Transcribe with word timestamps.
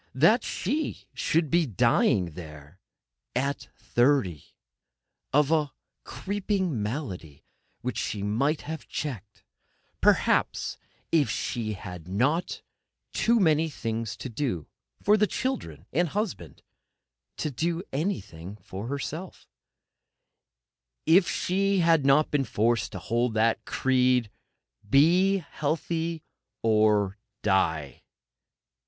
That 0.15 0.43
she 0.43 1.05
should 1.13 1.51
be 1.51 1.67
dying 1.67 2.31
there 2.31 2.79
at 3.35 3.67
thirty, 3.77 4.55
of 5.31 5.51
a 5.51 5.73
creeping 6.03 6.81
malady 6.81 7.45
which 7.81 7.99
she 7.99 8.23
might 8.23 8.61
have 8.61 8.87
checked, 8.87 9.43
perhaps, 10.01 10.79
if 11.11 11.29
she 11.29 11.73
had 11.73 12.07
not 12.07 12.49
had 12.49 12.63
too 13.13 13.39
many 13.39 13.69
things 13.69 14.17
to 14.17 14.27
do 14.27 14.65
for 15.03 15.17
the 15.17 15.27
children 15.27 15.85
and 15.93 16.09
husband, 16.09 16.63
to 17.37 17.51
do 17.51 17.83
anything 17.93 18.55
for 18.55 18.87
herself—if 18.87 19.37
she 21.29 21.81
had 21.81 22.07
not 22.07 22.31
been 22.31 22.45
forced 22.45 22.91
to 22.93 22.97
hold 22.97 23.35
the 23.35 23.55
creed: 23.65 24.31
Be 24.89 25.37
healthy, 25.47 26.23
or 26.63 27.19
die! 27.43 28.01